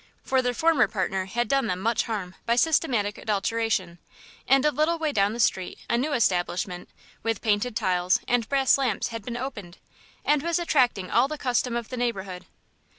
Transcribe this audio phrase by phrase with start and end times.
[0.23, 3.99] For their former partner had done them much harm by systematic adulteration,
[4.47, 6.89] and a little way down the street a new establishment,
[7.21, 9.77] with painted tiles and brass lamps, had been opened,
[10.25, 12.47] and was attracting all the custom of the neighbourhood.